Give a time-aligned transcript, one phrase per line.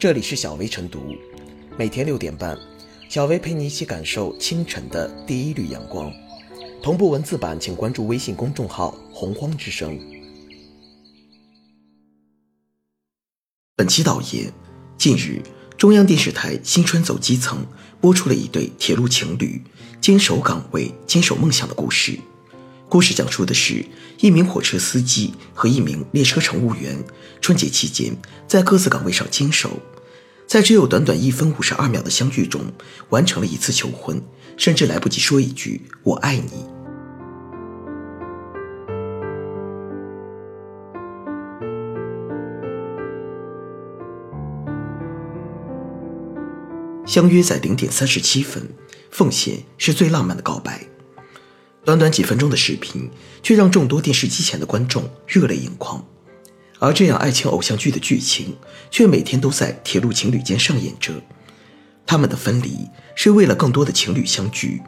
[0.00, 1.14] 这里是小薇晨读，
[1.76, 2.58] 每天六点半，
[3.10, 6.10] 小薇陪你一起感受清晨的第一缕阳光。
[6.82, 10.00] 同步文字版，请关注微信公众号“洪荒之声”。
[13.76, 14.50] 本期导言：
[14.96, 15.42] 近日，
[15.76, 17.58] 中央电视台《新春走基层》
[18.00, 19.60] 播出了一对铁路情侣
[20.00, 22.18] 坚守岗位、坚守梦想的故事。
[22.90, 23.84] 故事讲述的是
[24.18, 26.98] 一名火车司机和一名列车乘务员
[27.40, 28.16] 春节期间
[28.48, 29.78] 在各自岗位上坚守，
[30.44, 32.60] 在只有短短一分五十二秒的相遇中，
[33.10, 34.20] 完成了一次求婚，
[34.56, 36.66] 甚至来不及说一句“我爱你”。
[47.06, 48.68] 相约在零点三十七分，
[49.12, 50.89] 奉献是最浪漫的告白。
[51.84, 53.10] 短短几分钟的视频，
[53.42, 56.04] 却让众多电视机前的观众热泪盈眶。
[56.78, 58.56] 而这样爱情偶像剧的剧情，
[58.90, 61.12] 却每天都在铁路情侣间上演着。
[62.06, 64.82] 他们的分离是为了更多的情侣相聚，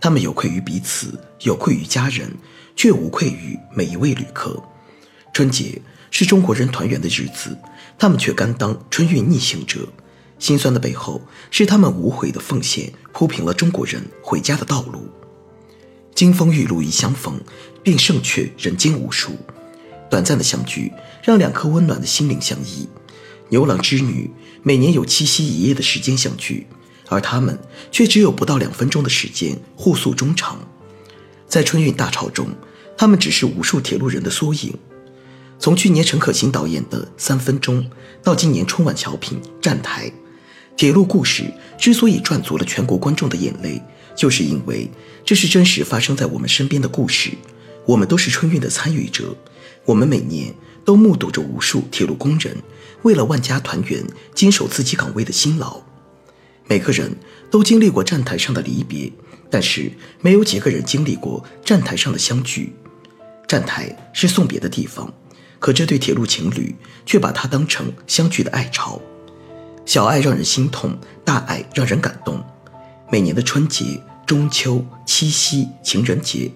[0.00, 2.30] 他们有愧于彼此，有愧于家人，
[2.74, 4.62] 却无愧于每一位旅客。
[5.32, 7.56] 春节是中国人团圆的日子，
[7.98, 9.88] 他们却甘当春运逆行者。
[10.38, 15.08] 心酸的背后，是他们无悔的奉献，铺平了中国人回家的道路。
[16.16, 17.38] 金风玉露一相逢，
[17.82, 19.32] 便胜却人间无数。
[20.10, 20.90] 短暂的相聚，
[21.22, 22.88] 让两颗温暖的心灵相依。
[23.50, 24.30] 牛郎织女
[24.62, 26.66] 每年有七夕一夜的时间相聚，
[27.10, 27.58] 而他们
[27.92, 30.58] 却只有不到两分钟的时间互诉衷肠。
[31.46, 32.48] 在春运大潮中，
[32.96, 34.74] 他们只是无数铁路人的缩影。
[35.58, 37.82] 从去年陈可辛导演的《三分钟》，
[38.22, 40.08] 到今年春晚小品《站台》，
[40.76, 41.44] 铁路故事
[41.78, 43.80] 之所以赚足了全国观众的眼泪。
[44.14, 44.90] 就是因为
[45.26, 47.32] 这是真实发生在我们身边的故事，
[47.84, 49.36] 我们都是春运的参与者，
[49.84, 50.54] 我们每年
[50.86, 52.56] 都目睹着无数铁路工人
[53.02, 54.02] 为了万家团圆
[54.34, 55.82] 坚守自己岗位的辛劳。
[56.66, 57.14] 每个人
[57.50, 59.12] 都经历过站台上的离别，
[59.50, 62.72] 但是没有几个人经历过站台上的相聚。
[63.46, 65.12] 站台是送别的地方，
[65.58, 68.98] 可这对铁路情侣却把它当成相聚的爱巢。
[69.86, 72.44] 小爱让人心痛，大爱让人感动。
[73.08, 76.50] 每年的春节、中秋、七夕、情人节，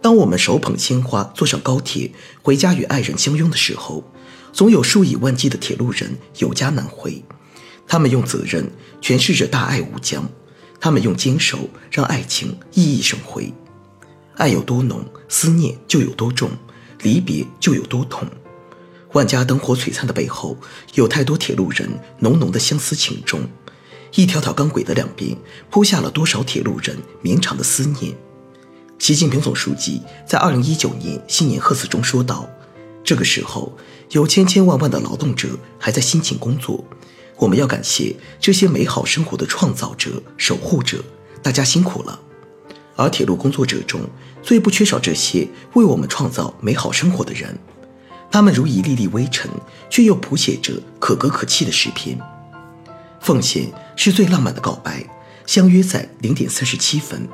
[0.00, 2.10] 当我们手捧鲜花坐上高铁
[2.40, 4.02] 回家与爱人相拥的时候，
[4.54, 7.22] 总有数以万计的铁路人有家难回。
[7.86, 8.70] 他们用责任
[9.02, 10.26] 诠释着大爱无疆，
[10.80, 13.52] 他们用坚守让爱情熠熠生辉。
[14.36, 16.50] 爱有多浓，思念就有多重，
[17.02, 18.26] 离别就有多痛。
[19.12, 20.56] 万家灯火璀璨的背后，
[20.94, 21.88] 有太多铁路人
[22.20, 23.40] 浓浓的相思情衷。
[24.14, 25.36] 一条条钢轨的两边
[25.70, 28.14] 铺下了多少铁路人绵长的思念。
[28.98, 32.48] 习近平总书记在二零一九年新年贺词中说道
[33.02, 33.76] ：“这个时候，
[34.10, 36.84] 有千千万万的劳动者还在辛勤工作，
[37.36, 41.02] 我们要感谢这些美好生活的创造者、守护者，
[41.42, 42.20] 大家辛苦了。”
[42.94, 44.02] 而铁路工作者中
[44.42, 47.58] 最不缺少这些为我们创造美好生活的人，
[48.32, 49.50] 他们如一粒粒微尘，
[49.90, 52.18] 却又谱写着可歌可泣的诗篇。
[53.20, 55.04] 奉献是最浪漫的告白，
[55.46, 57.28] 相约在零点三十七分，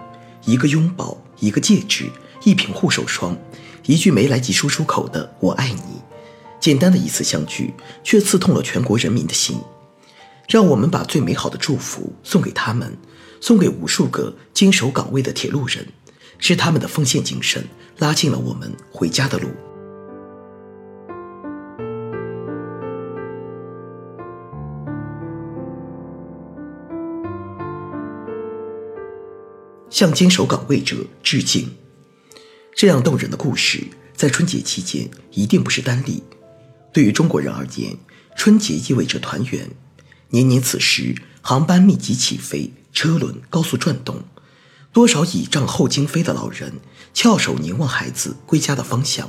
[0.45, 2.11] 一个拥抱，一个戒指，
[2.43, 3.39] 一瓶护手霜，
[3.87, 6.03] 一句没来及说出口的“我爱你”，
[6.59, 7.73] 简单的一次相聚，
[8.03, 9.57] 却刺痛了全国人民的心。
[10.49, 12.99] 让我们把最美好的祝福送给他们，
[13.41, 15.87] 送给无数个坚守岗位的铁路人，
[16.41, 17.65] 是他们的奉献精神
[17.99, 19.49] 拉近了我们回家的路。
[29.99, 31.75] 向坚守岗位者致敬。
[32.73, 33.83] 这样动人的故事，
[34.15, 36.23] 在春节期间一定不是单例。
[36.93, 37.97] 对于中国人而言，
[38.37, 39.69] 春节意味着团圆。
[40.29, 44.23] 年年此时，航班密集起飞，车轮高速转动，
[44.93, 46.75] 多少倚仗后惊飞的老人
[47.13, 49.29] 翘首凝望孩子归家的方向，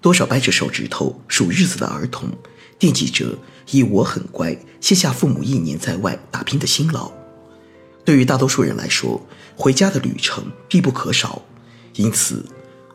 [0.00, 2.30] 多少掰着手指头数日子的儿童
[2.78, 3.38] 惦记着
[3.70, 7.12] 以“我很乖”卸下父母一年在外打拼的辛劳。
[8.04, 9.24] 对于大多数人来说，
[9.56, 11.42] 回家的旅程必不可少。
[11.94, 12.44] 因此，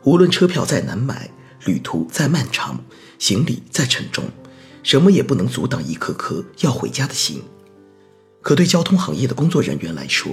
[0.02, 1.30] 无论车票再难买，
[1.64, 2.78] 旅途再漫长，
[3.18, 4.24] 行李再沉重，
[4.82, 7.42] 什么也不能阻挡一颗颗要回家的心。
[8.42, 10.32] 可对交通行业的工作人员来说，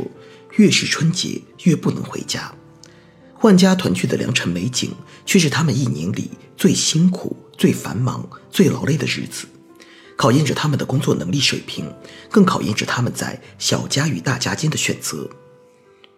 [0.58, 2.54] 越是春节，越不能回家。
[3.42, 4.92] 万家团聚的良辰美景，
[5.26, 9.46] 却是他们一年里最辛苦、最繁忙、最劳累的日子。
[10.18, 11.94] 考验着他们的工作能力水平，
[12.30, 15.30] 更考验着他们在小家与大家间的选择。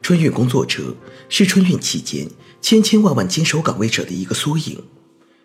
[0.01, 0.95] 春运工作者
[1.27, 2.29] 是春运期间
[2.61, 4.81] 千千万万坚守岗位者的一个缩影。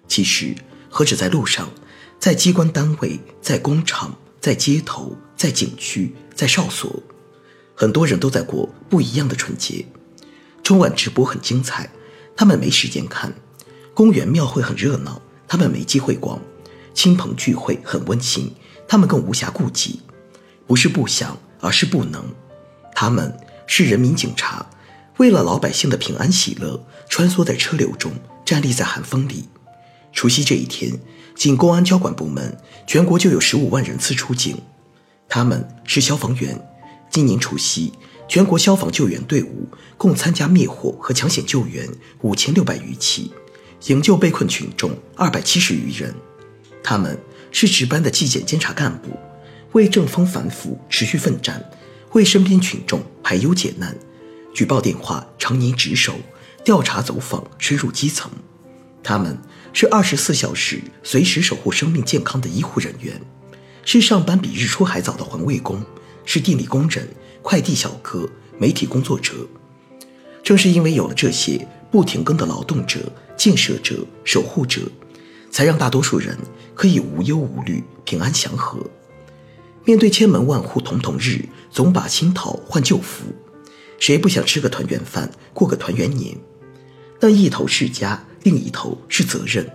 [0.07, 0.55] 其实，
[0.91, 1.71] 何止在路上，
[2.19, 7.03] 在机关单位，在工厂，在街头，在景区，在哨所，
[7.75, 9.87] 很多人都在过不一样的春节。
[10.63, 11.91] 春晚直播很精彩，
[12.37, 13.33] 他们没时间看；
[13.95, 16.39] 公园庙会很热闹，他们没机会逛；
[16.95, 18.53] 亲朋聚会很温馨，
[18.87, 20.01] 他们更无暇顾及。
[20.67, 22.25] 不是不想，而是不能。
[22.95, 23.37] 他们
[23.67, 24.65] 是人民警察，
[25.19, 28.13] 为了老百姓的平安喜乐，穿梭在车流中，
[28.45, 29.49] 站立在寒风里。
[30.13, 30.99] 除夕这一天，
[31.35, 32.57] 仅公安交管部门，
[32.87, 34.57] 全国就有十五万人次出警。
[35.29, 36.61] 他们是消防员，
[37.11, 37.93] 今年除夕，
[38.29, 41.89] 全国消防救援队伍共参加灭火和抢险救援
[42.21, 43.33] 五千六百余起，
[43.87, 46.15] 营救被困群众二百七十余人。
[46.83, 47.19] 他们
[47.51, 49.11] 是值班的纪检监察干部。
[49.73, 51.65] 为正风反腐持续奋战，
[52.13, 53.97] 为身边群众排忧解难，
[54.55, 56.15] 举报电话常年值守，
[56.63, 58.31] 调查走访深入基层。
[59.03, 59.39] 他们
[59.73, 63.19] 是二十四小时随时守护生命健康的医护人员，
[63.83, 65.83] 是上班比日出还早的环卫工，
[66.27, 67.09] 是电力工人、
[67.41, 69.33] 快递小哥、媒体工作者。
[70.43, 73.01] 正是因为有了这些不停更的劳动者、
[73.39, 74.83] 建设者、守护者，
[75.53, 76.37] 才让大多数人
[76.75, 78.81] 可以无忧无虑、平安祥和。
[79.85, 83.27] 面对千门万户瞳瞳日，总把新桃换旧符，
[83.99, 86.37] 谁不想吃个团圆饭，过个团圆年？
[87.21, 89.71] 但一头是家，另一头是责任。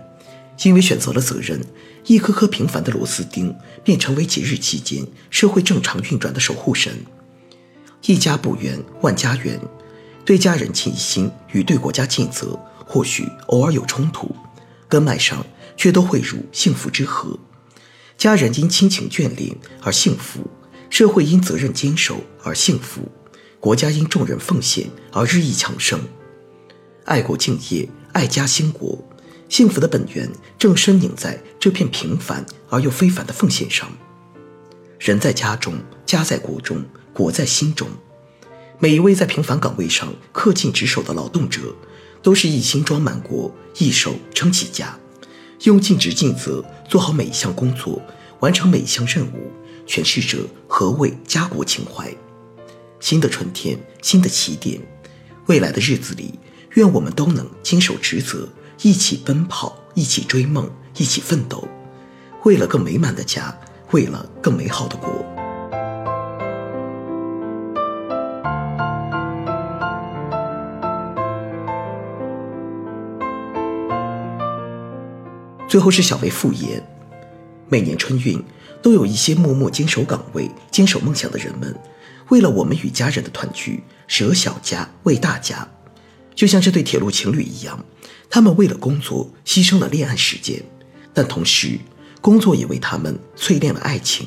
[0.64, 1.60] 因为选择了责任，
[2.06, 3.54] 一颗颗平凡的螺丝钉
[3.84, 6.92] 便成为节日期间社会正常运转的守护神。
[8.06, 9.60] 一家不圆，万家圆。
[10.24, 14.34] 对家人尽心与对国家尽责，或许偶尔有冲突，
[14.88, 15.46] 根脉上
[15.78, 17.38] 却都汇入幸福之河。
[18.18, 20.50] 家人因亲情眷恋而幸福，
[20.90, 23.10] 社会因责任坚守而幸福，
[23.60, 26.00] 国家因众人奉献而日益强盛。
[27.04, 29.02] 爱国敬业，爱家兴国，
[29.48, 30.28] 幸福的本源
[30.58, 33.88] 正深隐在这片平凡而又非凡的奉献上。
[34.98, 36.84] 人在家中，家在国中，
[37.14, 37.88] 国在心中。
[38.80, 41.74] 每一位在平凡岗位上恪尽职守的劳动者，
[42.20, 44.98] 都是一心装满国，一手撑起家。
[45.64, 48.00] 用尽职尽责做好每一项工作，
[48.40, 49.50] 完成每一项任务，
[49.86, 52.12] 诠释着何谓家国情怀。
[53.00, 54.80] 新的春天，新的起点，
[55.46, 56.38] 未来的日子里，
[56.74, 58.48] 愿我们都能坚守职责，
[58.82, 61.66] 一起奔跑，一起追梦，一起奋斗，
[62.44, 63.56] 为了更美满的家，
[63.90, 65.37] 为了更美好的国。
[75.68, 76.82] 最后是小为副业。
[77.68, 78.42] 每年春运，
[78.80, 81.78] 都有一些默默坚守岗位、坚守梦想的人们，
[82.30, 85.68] 为了我们与家人的团聚，舍小家为大家。
[86.34, 87.84] 就像这对铁路情侣一样，
[88.30, 90.62] 他们为了工作牺牲了恋爱时间，
[91.12, 91.78] 但同时，
[92.22, 94.26] 工作也为他们淬炼了爱情。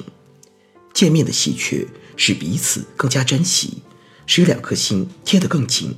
[0.94, 3.82] 见面的喜鹊使彼此更加珍惜，
[4.28, 5.96] 使两颗心贴得更紧。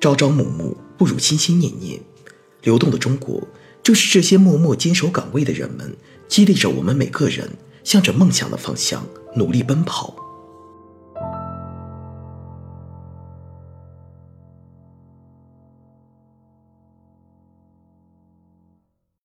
[0.00, 1.98] 朝朝暮暮不如心心念念。
[2.62, 3.42] 流动的中国。
[3.82, 5.96] 正是这些默默坚守岗位的人们，
[6.28, 7.48] 激励着我们每个人，
[7.82, 9.06] 向着梦想的方向
[9.36, 10.16] 努力奔跑。